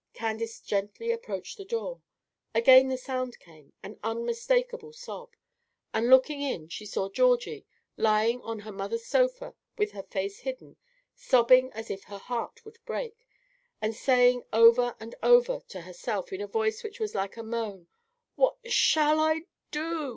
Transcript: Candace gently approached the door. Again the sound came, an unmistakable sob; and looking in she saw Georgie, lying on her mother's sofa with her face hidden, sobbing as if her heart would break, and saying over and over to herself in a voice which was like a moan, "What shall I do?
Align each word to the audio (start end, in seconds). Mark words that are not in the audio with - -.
Candace 0.13 0.59
gently 0.61 1.11
approached 1.11 1.57
the 1.59 1.63
door. 1.63 2.01
Again 2.55 2.87
the 2.87 2.97
sound 2.97 3.37
came, 3.37 3.71
an 3.83 3.99
unmistakable 4.03 4.93
sob; 4.93 5.35
and 5.93 6.09
looking 6.09 6.41
in 6.41 6.69
she 6.69 6.87
saw 6.87 7.07
Georgie, 7.07 7.67
lying 7.97 8.41
on 8.41 8.61
her 8.61 8.71
mother's 8.71 9.05
sofa 9.05 9.53
with 9.77 9.91
her 9.91 10.01
face 10.01 10.39
hidden, 10.39 10.77
sobbing 11.13 11.71
as 11.73 11.91
if 11.91 12.05
her 12.05 12.17
heart 12.17 12.65
would 12.65 12.79
break, 12.83 13.27
and 13.79 13.93
saying 13.95 14.43
over 14.51 14.95
and 14.99 15.13
over 15.21 15.59
to 15.67 15.81
herself 15.81 16.33
in 16.33 16.41
a 16.41 16.47
voice 16.47 16.83
which 16.83 16.99
was 16.99 17.13
like 17.13 17.37
a 17.37 17.43
moan, 17.43 17.85
"What 18.33 18.57
shall 18.71 19.19
I 19.19 19.41
do? 19.69 20.09